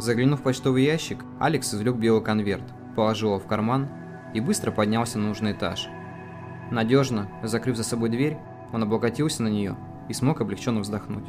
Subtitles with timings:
[0.00, 2.62] Заглянув в почтовый ящик, Алекс извлек белый конверт,
[2.96, 3.86] положил его в карман
[4.32, 5.88] и быстро поднялся на нужный этаж.
[6.70, 8.38] Надежно, закрыв за собой дверь,
[8.72, 9.76] он облокотился на нее
[10.08, 11.26] и смог облегченно вздохнуть.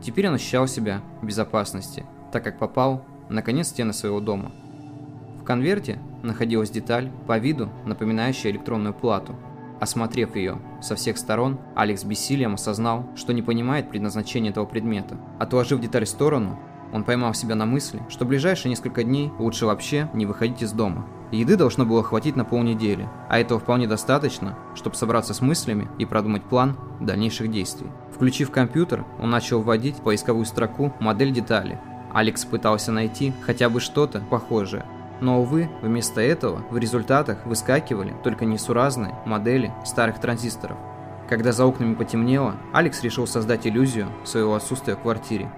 [0.00, 4.52] Теперь он ощущал себя в безопасности, так как попал, наконец, в стены своего дома.
[5.38, 9.36] В конверте находилась деталь, по виду напоминающая электронную плату.
[9.80, 15.18] Осмотрев ее со всех сторон, Алекс бессилием осознал, что не понимает предназначения этого предмета.
[15.38, 16.58] Отложив деталь в сторону,
[16.92, 21.06] он поймал себя на мысли, что ближайшие несколько дней лучше вообще не выходить из дома.
[21.30, 26.06] Еды должно было хватить на полнедели, а этого вполне достаточно, чтобы собраться с мыслями и
[26.06, 27.88] продумать план дальнейших действий.
[28.14, 31.78] Включив компьютер, он начал вводить в поисковую строку модель детали.
[32.14, 34.86] Алекс пытался найти хотя бы что-то похожее,
[35.20, 40.78] но, увы, вместо этого в результатах выскакивали только несуразные модели старых транзисторов.
[41.28, 45.52] Когда за окнами потемнело, Алекс решил создать иллюзию своего отсутствия в квартире.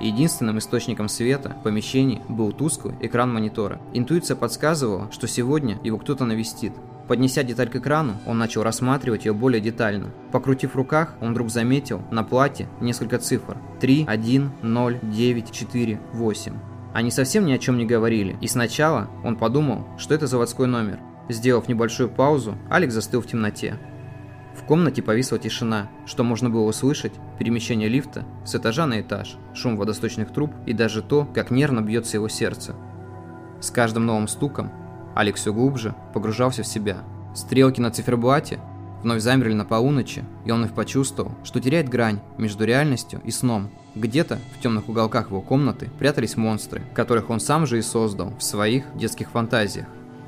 [0.00, 3.80] Единственным источником света в помещении был тусклый экран монитора.
[3.94, 6.72] Интуиция подсказывала, что сегодня его кто-то навестит.
[7.08, 10.10] Поднеся деталь к экрану, он начал рассматривать ее более детально.
[10.32, 13.56] Покрутив в руках, он вдруг заметил на плате несколько цифр.
[13.80, 16.52] 3, 1, 0, 9, 4, 8.
[16.92, 20.98] Они совсем ни о чем не говорили, и сначала он подумал, что это заводской номер.
[21.28, 23.78] Сделав небольшую паузу, Алекс застыл в темноте.
[24.56, 29.76] В комнате повисла тишина, что можно было услышать перемещение лифта с этажа на этаж, шум
[29.76, 32.74] водосточных труб и даже то, как нервно бьется его сердце.
[33.60, 34.72] С каждым новым стуком
[35.14, 36.98] Алекс все глубже погружался в себя.
[37.34, 38.58] Стрелки на циферблате
[39.02, 43.70] вновь замерли на полуночи, и он вновь почувствовал, что теряет грань между реальностью и сном.
[43.94, 48.42] Где-то в темных уголках его комнаты прятались монстры, которых он сам же и создал в
[48.42, 49.86] своих детских фантазиях.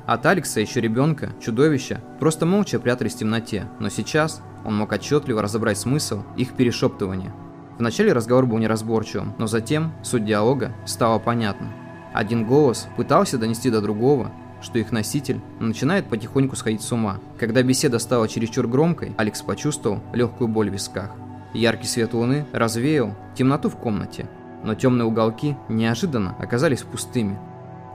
[0.09, 5.39] От Алекса, еще ребенка, чудовища просто молча прятались в темноте, но сейчас он мог отчетливо
[5.39, 7.31] разобрать смысл их перешептывания.
[7.77, 11.67] Вначале разговор был неразборчивым, но затем суть диалога стала понятна.
[12.11, 14.31] Один голос пытался донести до другого,
[14.63, 17.19] что их носитель начинает потихоньку сходить с ума.
[17.37, 21.11] Когда беседа стала чересчур громкой, Алекс почувствовал легкую боль в висках.
[21.53, 24.27] Яркий свет луны развеял темноту в комнате,
[24.63, 27.37] но темные уголки неожиданно оказались пустыми.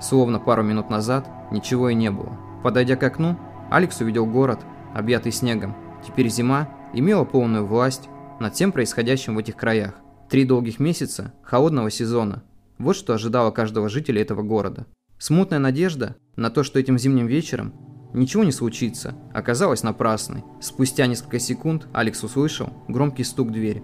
[0.05, 2.39] Словно пару минут назад ничего и не было.
[2.63, 3.39] Подойдя к окну,
[3.71, 4.61] Алекс увидел город,
[4.95, 5.75] объятый снегом.
[6.07, 9.95] Теперь зима имела полную власть над всем происходящим в этих краях.
[10.29, 12.43] Три долгих месяца холодного сезона.
[12.77, 14.87] Вот что ожидало каждого жителя этого города.
[15.17, 17.73] Смутная надежда на то, что этим зимним вечером
[18.13, 20.45] ничего не случится, оказалась напрасной.
[20.61, 23.83] Спустя несколько секунд Алекс услышал громкий стук в дверь.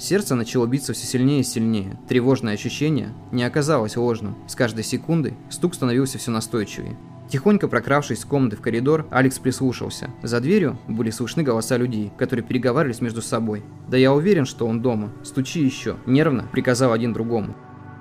[0.00, 1.98] Сердце начало биться все сильнее и сильнее.
[2.08, 4.34] Тревожное ощущение не оказалось ложным.
[4.48, 6.96] С каждой секундой стук становился все настойчивее.
[7.28, 10.08] Тихонько прокравшись с комнаты в коридор, Алекс прислушался.
[10.22, 13.62] За дверью были слышны голоса людей, которые переговаривались между собой.
[13.88, 15.12] «Да я уверен, что он дома.
[15.22, 17.54] Стучи еще!»– нервно приказал один другому.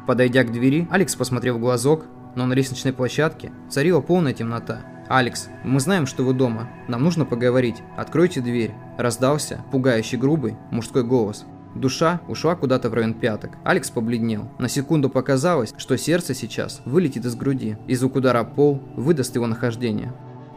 [0.08, 4.84] Подойдя к двери, Алекс посмотрел в глазок, но на лестничной площадке царила полная темнота.
[5.10, 6.70] «Алекс, мы знаем, что вы дома.
[6.88, 7.84] Нам нужно поговорить.
[7.98, 11.46] Откройте дверь»,– раздался пугающий грубый мужской голос.
[11.76, 13.52] Душа ушла куда-то в район пяток.
[13.64, 14.50] Алекс побледнел.
[14.58, 19.46] На секунду показалось, что сердце сейчас вылетит из груди, и звук удара пол выдаст его
[19.48, 20.14] нахождение.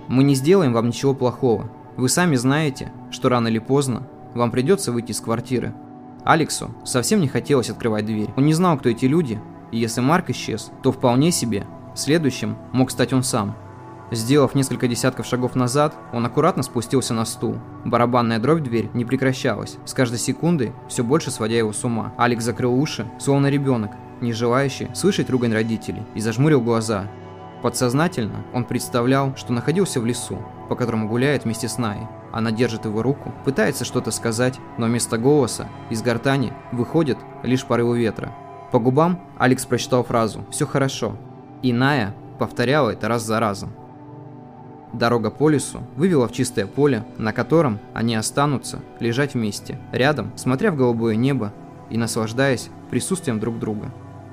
[0.09, 1.71] «Мы не сделаем вам ничего плохого.
[1.97, 5.75] Вы сами знаете, что рано или поздно вам придется выйти из квартиры».
[6.25, 8.31] Алексу совсем не хотелось открывать дверь.
[8.37, 9.41] Он не знал, кто эти люди,
[9.71, 13.56] и если Марк исчез, то вполне себе следующим мог стать он сам.
[14.12, 17.56] Сделав несколько десятков шагов назад, он аккуратно спустился на стул.
[17.87, 22.12] Барабанная дробь в дверь не прекращалась, с каждой секундой все больше сводя его с ума.
[22.19, 27.11] Алекс закрыл уши, словно ребенок, не желающий слышать ругань родителей, и зажмурил глаза.
[27.62, 30.38] Подсознательно он представлял, что находился в лесу,
[30.69, 32.06] по которому гуляет вместе с Наей.
[32.32, 37.99] Она держит его руку, пытается что-то сказать, но вместо голоса из гортани выходит лишь порывы
[37.99, 38.35] ветра.
[38.73, 41.17] По губам Алекс прочитал фразу «Все хорошо».
[41.62, 43.73] И Ная повторяла это раз за разом.
[44.93, 50.71] Дорога по лесу вывела в чистое поле, на котором они останутся лежать вместе, рядом, смотря
[50.71, 51.53] в голубое небо
[51.91, 53.93] и наслаждаясь присутствием друг друга.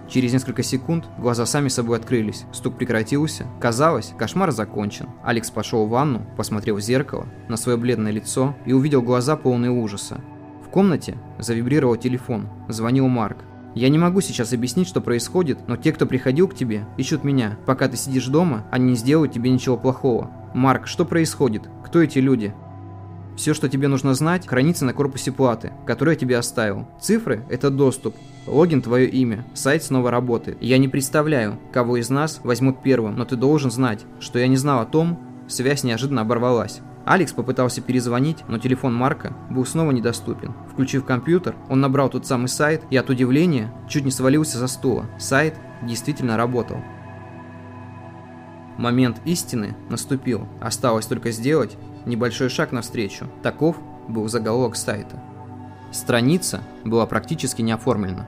[0.10, 3.46] Через несколько секунд глаза сами собой открылись, стук прекратился.
[3.62, 5.08] Казалось, кошмар закончен.
[5.24, 9.70] Алекс пошел в ванну, посмотрел в зеркало на свое бледное лицо и увидел глаза полные
[9.70, 10.20] ужаса.
[10.66, 12.50] В комнате завибрировал телефон.
[12.68, 13.38] Звонил Марк.
[13.76, 17.58] Я не могу сейчас объяснить, что происходит, но те, кто приходил к тебе, ищут меня.
[17.66, 20.32] Пока ты сидишь дома, они не сделают тебе ничего плохого.
[20.54, 21.70] Марк, что происходит?
[21.86, 22.54] Кто эти люди?
[23.38, 26.88] Все, что тебе нужно знать, хранится на корпусе платы, которую я тебе оставил.
[27.00, 28.16] Цифры– это доступ.
[28.48, 29.46] Логин– твое имя.
[29.54, 30.58] Сайт снова работает.
[30.60, 34.58] Я не представляю, кого из нас возьмут первым, но ты должен знать, что я не
[34.58, 36.82] знал о том, связь неожиданно оборвалась.
[37.06, 40.54] Алекс попытался перезвонить, но телефон Марка был снова недоступен.
[40.72, 45.06] Включив компьютер, он набрал тот самый сайт и от удивления чуть не свалился за стула.
[45.18, 46.78] Сайт действительно работал.
[48.78, 50.48] Момент истины наступил.
[50.62, 53.28] Осталось только сделать небольшой шаг навстречу.
[53.44, 55.22] Таков был заголовок сайта.
[55.92, 58.28] Страница была практически не оформлена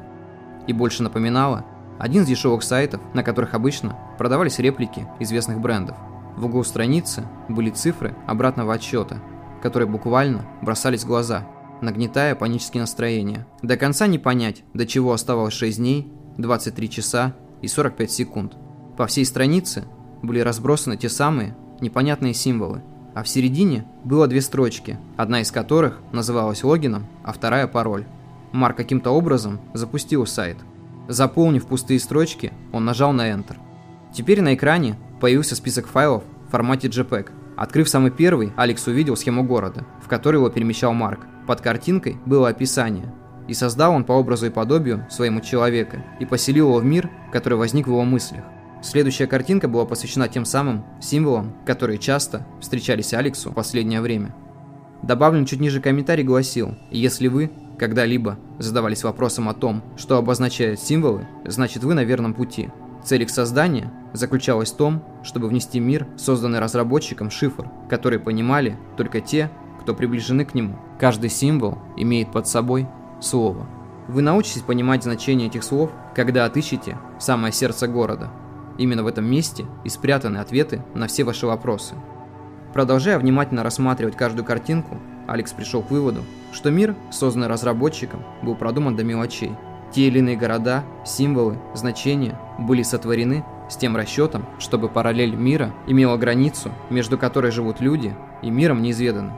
[0.67, 1.65] и больше напоминала
[1.99, 5.95] один из дешевых сайтов, на которых обычно продавались реплики известных брендов.
[6.37, 9.21] В углу страницы были цифры обратного отсчета,
[9.61, 11.47] которые буквально бросались в глаза,
[11.81, 13.47] нагнетая панические настроения.
[13.61, 18.57] До конца не понять, до чего оставалось 6 дней, 23 часа и 45 секунд.
[18.97, 19.85] По всей странице
[20.21, 22.81] были разбросаны те самые непонятные символы,
[23.13, 28.05] а в середине было две строчки, одна из которых называлась логином, а вторая пароль.
[28.51, 30.57] Марк каким-то образом запустил сайт.
[31.07, 33.57] Заполнив пустые строчки, он нажал на Enter.
[34.13, 37.29] Теперь на экране появился список файлов в формате JPEG.
[37.55, 41.21] Открыв самый первый, Алекс увидел схему города, в которой его перемещал Марк.
[41.47, 43.13] Под картинкой было описание.
[43.47, 47.57] И создал он по образу и подобию своему человека, и поселил его в мир, который
[47.57, 48.43] возник в его мыслях.
[48.81, 54.35] Следующая картинка была посвящена тем самым символам, которые часто встречались Алексу в последнее время.
[55.03, 61.27] Добавлен чуть ниже комментарий гласил, если вы когда-либо задавались вопросом о том, что обозначают символы,
[61.45, 62.69] значит вы на верном пути.
[63.03, 69.21] Цель их создания заключалась в том, чтобы внести мир, созданный разработчиком, шифр, который понимали только
[69.21, 69.49] те,
[69.81, 70.77] кто приближены к нему.
[70.99, 72.87] Каждый символ имеет под собой
[73.19, 73.67] слово.
[74.07, 78.29] Вы научитесь понимать значение этих слов, когда отыщете самое сердце города–
[78.77, 81.95] Именно в этом месте и спрятаны ответы на все ваши вопросы.
[82.73, 84.97] Продолжая внимательно рассматривать каждую картинку,
[85.27, 86.21] Алекс пришел к выводу,
[86.51, 89.51] что мир, созданный разработчиком, был продуман до мелочей.
[89.91, 96.17] Те или иные города, символы, значения были сотворены с тем расчетом, чтобы параллель мира имела
[96.17, 99.33] границу, между которой живут люди, и миром неизведанным.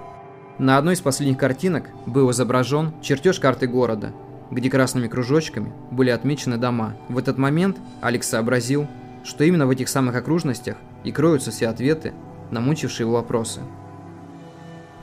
[0.59, 4.13] На одной из последних картинок был изображен чертеж карты города,
[4.51, 6.95] где красными кружочками были отмечены дома.
[7.09, 8.87] В этот момент Алекс сообразил,
[9.23, 12.13] что именно в этих самых окружностях и кроются все ответы
[12.51, 13.61] на мучившие его вопросы.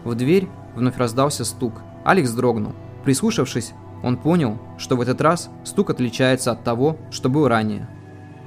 [0.05, 1.83] В дверь вновь раздался стук.
[2.05, 2.73] Алекс дрогнул.
[3.05, 7.89] Прислушавшись, он понял, что в этот раз стук отличается от того, что был ранее.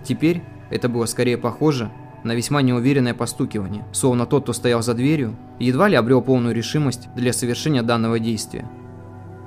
[0.03, 1.91] Теперь это было скорее похоже
[2.23, 7.09] на весьма неуверенное постукивание, словно тот, кто стоял за дверью, едва ли обрел полную решимость
[7.15, 8.69] для совершения данного действия.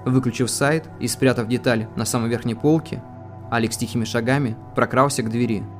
[0.04, 3.02] Выключив сайт и спрятав деталь на самой верхней полке,
[3.50, 5.62] Алекс тихими шагами прокрался к двери–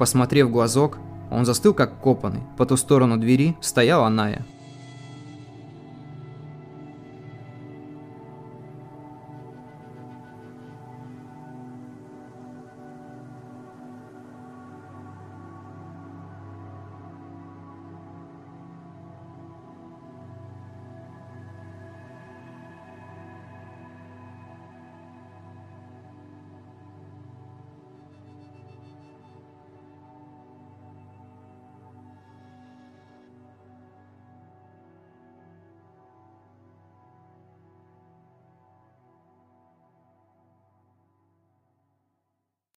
[0.00, 0.96] Посмотрев в глазок,
[1.30, 2.40] он застыл как копанный.
[2.56, 4.46] По ту сторону двери стояла Ная.